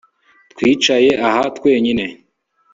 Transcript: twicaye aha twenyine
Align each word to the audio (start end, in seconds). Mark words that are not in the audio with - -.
twicaye 0.51 1.11
aha 1.27 1.43
twenyine 1.57 2.05